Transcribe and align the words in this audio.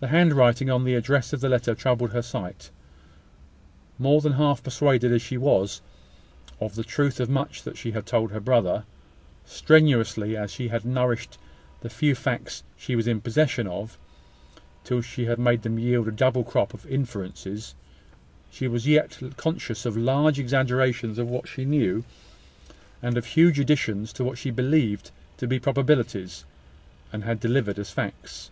The 0.00 0.08
handwriting 0.08 0.70
on 0.70 0.82
the 0.82 0.96
address 0.96 1.32
of 1.32 1.40
the 1.40 1.48
letter 1.48 1.72
troubled 1.76 2.10
her 2.10 2.20
sight. 2.20 2.72
More 3.96 4.20
than 4.20 4.32
half 4.32 4.60
persuaded, 4.64 5.12
as 5.12 5.22
she 5.22 5.36
was, 5.38 5.80
of 6.60 6.74
the 6.74 6.82
truth 6.82 7.20
of 7.20 7.30
much 7.30 7.62
that 7.62 7.76
she 7.76 7.92
had 7.92 8.04
told 8.04 8.32
her 8.32 8.40
brother, 8.40 8.84
strenuously 9.46 10.36
as 10.36 10.50
she 10.50 10.66
had 10.66 10.84
nourished 10.84 11.38
the 11.80 11.88
few 11.88 12.16
facts 12.16 12.64
she 12.76 12.96
was 12.96 13.06
in 13.06 13.20
possession 13.20 13.68
of, 13.68 13.96
till 14.82 15.00
she 15.00 15.26
had 15.26 15.38
made 15.38 15.62
them 15.62 15.78
yield 15.78 16.08
a 16.08 16.10
double 16.10 16.42
crop 16.42 16.74
of 16.74 16.84
inferences, 16.86 17.76
she 18.50 18.66
was 18.66 18.88
yet 18.88 19.16
conscious 19.36 19.86
of 19.86 19.96
large 19.96 20.40
exaggerations 20.40 21.20
of 21.20 21.28
what 21.28 21.46
she 21.46 21.64
knew, 21.64 22.02
and 23.00 23.16
of 23.16 23.26
huge 23.26 23.60
additions 23.60 24.12
to 24.12 24.24
what 24.24 24.38
she 24.38 24.50
believed 24.50 25.12
to 25.36 25.46
be 25.46 25.60
probabilities, 25.60 26.44
and 27.12 27.22
had 27.22 27.38
delivered 27.38 27.78
as 27.78 27.92
facts. 27.92 28.50